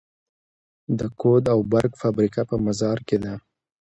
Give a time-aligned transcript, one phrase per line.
[0.97, 3.33] د کود او برق فابریکه په مزار کې ده